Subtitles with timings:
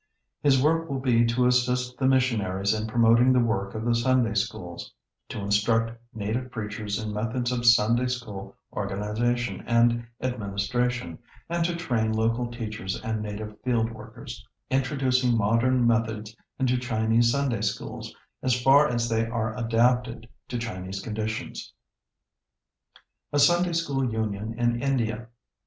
[0.41, 4.33] His work will be to assist the missionaries in promoting the work of the Sunday
[4.33, 4.91] Schools,
[5.29, 11.19] to instruct native preachers in methods of Sunday School organization and administration,
[11.49, 17.61] and to train local teachers and native field workers, introducing modern methods into Chinese Sunday
[17.61, 21.73] Schools as far as they are adapted to Chinese conditions.
[22.95, 25.27] [Sidenote: A Sunday School Union in India.